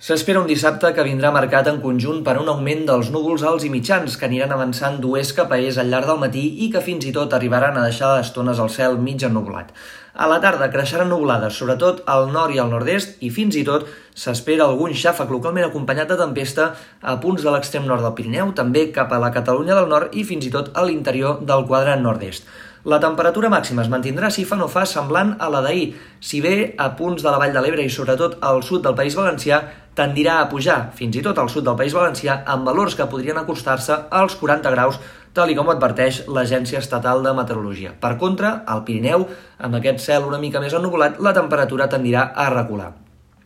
S'espera 0.00 0.40
un 0.40 0.46
dissabte 0.48 0.88
que 0.96 1.02
vindrà 1.04 1.28
marcat 1.28 1.66
en 1.68 1.76
conjunt 1.82 2.22
per 2.24 2.32
un 2.40 2.46
augment 2.48 2.86
dels 2.88 3.10
núvols 3.12 3.42
alts 3.44 3.66
i 3.66 3.72
mitjans 3.72 4.14
que 4.16 4.24
aniran 4.30 4.54
avançant 4.54 4.94
d'oest 5.02 5.34
cap 5.36 5.50
a 5.52 5.58
est 5.60 5.76
al 5.82 5.90
llarg 5.92 6.08
del 6.08 6.22
matí 6.22 6.44
i 6.64 6.70
que 6.72 6.80
fins 6.86 7.04
i 7.04 7.12
tot 7.12 7.36
arribaran 7.36 7.76
a 7.76 7.82
deixar 7.84 8.14
estones 8.22 8.62
al 8.64 8.72
cel 8.72 8.96
mig 8.96 9.20
ennublat. 9.28 9.74
A 10.14 10.30
la 10.32 10.38
tarda 10.40 10.70
creixeran 10.72 11.12
nuvolades, 11.12 11.52
sobretot 11.52 12.00
al 12.14 12.32
nord 12.32 12.56
i 12.56 12.62
al 12.64 12.72
nord-est, 12.72 13.18
i 13.20 13.28
fins 13.28 13.60
i 13.60 13.66
tot 13.68 13.84
s'espera 14.16 14.64
algun 14.70 14.96
xàfec 14.96 15.28
localment 15.36 15.68
acompanyat 15.68 16.08
de 16.08 16.16
tempesta 16.22 16.70
a 17.02 17.18
punts 17.20 17.44
de 17.44 17.52
l'extrem 17.52 17.84
nord 17.84 18.00
del 18.00 18.16
Pirineu, 18.16 18.56
també 18.56 18.88
cap 18.96 19.12
a 19.12 19.20
la 19.20 19.30
Catalunya 19.36 19.76
del 19.76 19.92
nord 19.92 20.16
i 20.16 20.24
fins 20.24 20.48
i 20.48 20.56
tot 20.56 20.72
a 20.72 20.88
l'interior 20.88 21.44
del 21.44 21.68
quadrant 21.68 22.00
nord-est. 22.08 22.48
La 22.88 22.96
temperatura 22.96 23.50
màxima 23.52 23.82
es 23.82 23.90
mantindrà 23.92 24.30
si 24.32 24.46
fa 24.48 24.56
no 24.56 24.66
fa 24.72 24.86
semblant 24.88 25.34
a 25.36 25.50
la 25.52 25.60
d'ahir, 25.60 25.90
si 26.24 26.38
bé 26.40 26.72
a 26.80 26.86
punts 26.96 27.20
de 27.20 27.28
la 27.28 27.36
Vall 27.42 27.52
de 27.52 27.60
l'Ebre 27.60 27.84
i 27.84 27.92
sobretot 27.92 28.38
al 28.40 28.62
sud 28.64 28.86
del 28.86 28.96
País 28.96 29.18
Valencià 29.18 29.58
tendirà 29.98 30.38
a 30.40 30.46
pujar, 30.48 30.78
fins 30.96 31.18
i 31.20 31.24
tot 31.26 31.36
al 31.36 31.50
sud 31.52 31.66
del 31.66 31.76
País 31.76 31.92
Valencià, 31.92 32.38
amb 32.46 32.64
valors 32.64 32.96
que 32.96 33.08
podrien 33.10 33.36
acostar-se 33.36 33.98
als 34.22 34.38
40 34.40 34.72
graus, 34.72 34.96
tal 35.36 35.52
com 35.58 35.68
adverteix 35.68 36.22
l'Agència 36.32 36.80
Estatal 36.80 37.20
de 37.22 37.36
Meteorologia. 37.36 37.92
Per 38.00 38.14
contra, 38.16 38.62
al 38.64 38.80
Pirineu, 38.88 39.28
amb 39.58 39.76
aquest 39.76 40.00
cel 40.06 40.24
una 40.24 40.40
mica 40.40 40.64
més 40.64 40.72
ennubulat, 40.72 41.20
la 41.20 41.36
temperatura 41.36 41.90
tendirà 41.92 42.30
a 42.32 42.48
recular. 42.48 42.94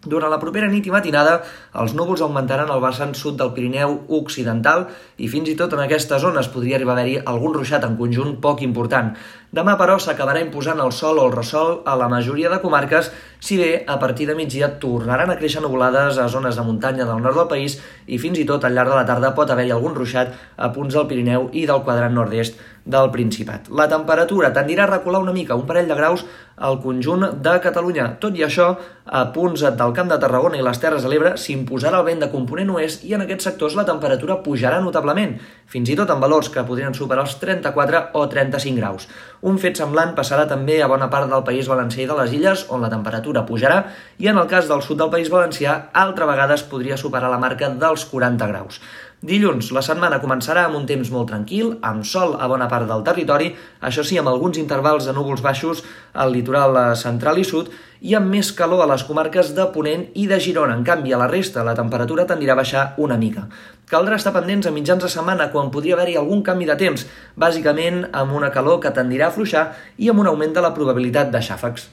Durant 0.05 0.33
la 0.33 0.39
propera 0.41 0.69
nit 0.69 0.85
i 0.85 0.93
matinada, 0.93 1.39
els 1.81 1.95
núvols 1.97 2.23
augmentaran 2.25 2.71
al 2.71 2.83
vessant 2.85 3.15
sud 3.17 3.39
del 3.41 3.55
Pirineu 3.57 3.97
occidental 4.19 4.87
i 5.17 5.31
fins 5.33 5.49
i 5.49 5.57
tot 5.57 5.73
en 5.73 5.85
aquesta 5.85 6.19
zona 6.21 6.43
es 6.45 6.51
podria 6.53 6.77
arribar 6.77 6.93
a 6.93 7.01
haver-hi 7.01 7.23
algun 7.25 7.57
ruixat 7.57 7.87
en 7.89 7.97
conjunt 8.01 8.37
poc 8.45 8.61
important. 8.67 9.15
Demà, 9.55 9.77
però, 9.79 9.95
s'acabarà 10.03 10.41
imposant 10.43 10.81
el 10.83 10.91
sol 10.97 11.21
o 11.21 11.27
el 11.29 11.35
ressol 11.35 11.77
a 11.87 11.95
la 12.01 12.09
majoria 12.11 12.51
de 12.51 12.59
comarques, 12.63 13.11
si 13.45 13.59
bé 13.61 13.85
a 13.87 13.99
partir 14.01 14.27
de 14.27 14.35
migdia 14.35 14.71
tornaran 14.83 15.31
a 15.31 15.37
créixer 15.39 15.61
nuvolades 15.63 16.19
a 16.19 16.27
zones 16.33 16.57
de 16.59 16.65
muntanya 16.67 17.05
del 17.05 17.21
nord 17.23 17.39
del 17.39 17.51
país 17.51 17.77
i 18.07 18.19
fins 18.19 18.41
i 18.41 18.47
tot 18.49 18.65
al 18.65 18.75
llarg 18.75 18.91
de 18.91 18.97
la 18.97 19.07
tarda 19.07 19.35
pot 19.37 19.51
haver-hi 19.53 19.75
algun 19.75 19.95
ruixat 19.95 20.33
a 20.57 20.71
punts 20.75 20.97
del 20.97 21.07
Pirineu 21.11 21.51
i 21.53 21.67
del 21.71 21.85
quadrant 21.85 22.17
nord-est 22.17 22.57
del 22.85 23.11
Principat. 23.13 23.69
La 23.69 23.87
temperatura 23.89 24.51
tendirà 24.53 24.85
a 24.85 24.91
recular 24.91 25.21
una 25.23 25.33
mica, 25.33 25.57
un 25.57 25.69
parell 25.69 25.89
de 25.89 25.97
graus 25.97 26.25
al 26.57 26.81
conjunt 26.81 27.25
de 27.43 27.55
Catalunya. 27.65 28.11
Tot 28.21 28.37
i 28.37 28.45
això, 28.45 28.67
a 29.05 29.23
punts 29.33 29.65
del 29.65 29.95
Camp 29.97 30.09
de 30.09 30.19
Tarragona 30.21 30.59
i 30.61 30.65
les 30.65 30.81
Terres 30.81 31.05
de 31.05 31.13
l'Ebre 31.13 31.35
s'imposarà 31.41 32.01
el 32.01 32.09
vent 32.09 32.21
de 32.25 32.31
component 32.33 32.75
oest 32.77 33.05
i 33.05 33.17
en 33.17 33.25
aquests 33.25 33.49
sectors 33.49 33.77
la 33.77 33.87
temperatura 33.89 34.39
pujarà 34.45 34.81
notablement, 34.85 35.37
fins 35.67 35.91
i 35.91 35.97
tot 35.97 36.13
amb 36.13 36.25
valors 36.25 36.53
que 36.53 36.65
podrien 36.69 36.97
superar 36.97 37.25
els 37.25 37.39
34 37.41 38.05
o 38.21 38.27
35 38.29 38.81
graus. 38.81 39.09
Un 39.45 39.59
fet 39.61 39.77
semblant 39.77 40.15
passarà 40.17 40.47
també 40.49 40.79
a 40.81 40.87
bona 40.89 41.11
part 41.13 41.29
del 41.29 41.43
País 41.45 41.67
Valencià 41.69 42.07
i 42.07 42.09
de 42.09 42.15
les 42.17 42.31
Illes, 42.33 42.63
on 42.73 42.81
la 42.81 42.89
temperatura 42.89 43.43
pujarà, 43.45 43.83
i 44.17 44.31
en 44.31 44.39
el 44.41 44.47
cas 44.49 44.71
del 44.71 44.81
sud 44.87 45.03
del 45.03 45.11
País 45.13 45.29
Valencià, 45.29 45.75
altra 45.93 46.25
vegada 46.31 46.57
es 46.57 46.65
podria 46.71 46.97
superar 46.97 47.29
la 47.29 47.41
marca 47.43 47.69
dels 47.69 48.07
40 48.09 48.49
graus. 48.49 48.81
Dilluns, 49.25 49.69
la 49.77 49.83
setmana 49.85 50.23
començarà 50.23 50.65
amb 50.65 50.79
un 50.81 50.87
temps 50.89 51.11
molt 51.13 51.29
tranquil, 51.29 51.75
amb 51.85 52.09
sol 52.09 52.39
a 52.41 52.49
bona 52.49 52.71
part 52.73 52.89
del 52.89 53.05
territori, 53.05 53.51
això 53.85 54.01
sí, 54.05 54.17
amb 54.17 54.33
alguns 54.33 54.57
intervals 54.61 55.05
de 55.05 55.13
núvols 55.17 55.45
baixos 55.45 55.85
al 56.13 56.33
litoral 56.33 56.81
central 56.97 57.41
i 57.41 57.45
sud, 57.45 57.69
i 58.01 58.17
amb 58.17 58.33
més 58.33 58.51
calor 58.53 58.81
a 58.85 58.89
les 58.89 59.05
comarques 59.05 59.55
de 59.57 59.65
Ponent 59.77 60.11
i 60.21 60.27
de 60.29 60.41
Girona. 60.41 60.77
En 60.77 60.85
canvi, 60.85 61.13
a 61.13 61.21
la 61.21 61.29
resta, 61.29 61.65
la 61.65 61.77
temperatura 61.77 62.27
tendirà 62.29 62.57
a 62.57 62.61
baixar 62.61 62.91
una 63.01 63.21
mica. 63.21 63.47
Caldrà 63.91 64.17
estar 64.17 64.33
pendents 64.33 64.65
a 64.65 64.71
mitjans 64.73 65.03
de 65.05 65.11
setmana 65.13 65.51
quan 65.53 65.69
podria 65.73 65.97
haver-hi 65.99 66.15
algun 66.17 66.41
canvi 66.47 66.65
de 66.71 66.77
temps, 66.81 67.05
bàsicament 67.37 68.07
amb 68.17 68.33
una 68.39 68.49
calor 68.55 68.81
que 68.81 68.95
tendirà 68.97 69.29
a 69.29 69.35
fluixar 69.35 69.67
i 70.01 70.09
amb 70.09 70.25
un 70.25 70.31
augment 70.31 70.57
de 70.57 70.65
la 70.65 70.73
probabilitat 70.79 71.29
de 71.35 71.43
xàfecs. 71.45 71.91